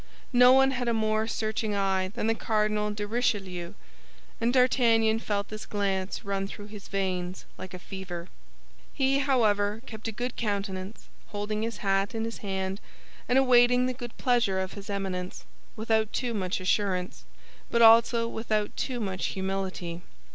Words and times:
No 0.33 0.51
one 0.51 0.71
had 0.71 0.87
a 0.87 0.95
more 0.95 1.27
searching 1.27 1.75
eye 1.75 2.07
than 2.15 2.25
the 2.25 2.33
Cardinal 2.33 2.89
de 2.89 3.05
Richelieu, 3.05 3.75
and 4.39 4.51
D'Artagnan 4.51 5.19
felt 5.19 5.49
this 5.49 5.67
glance 5.67 6.25
run 6.25 6.47
through 6.47 6.69
his 6.69 6.87
veins 6.87 7.45
like 7.55 7.75
a 7.75 7.77
fever. 7.77 8.27
He 8.91 9.19
however 9.19 9.83
kept 9.85 10.07
a 10.07 10.11
good 10.11 10.35
countenance, 10.35 11.07
holding 11.27 11.61
his 11.61 11.77
hat 11.77 12.15
in 12.15 12.25
his 12.25 12.39
hand 12.39 12.81
and 13.29 13.37
awaiting 13.37 13.85
the 13.85 13.93
good 13.93 14.17
pleasure 14.17 14.57
of 14.59 14.73
his 14.73 14.89
Eminence, 14.89 15.45
without 15.75 16.11
too 16.11 16.33
much 16.33 16.59
assurance, 16.59 17.25
but 17.69 17.83
also 17.83 18.27
without 18.27 18.75
too 18.75 18.99
much 18.99 19.27
humility. 19.27 20.01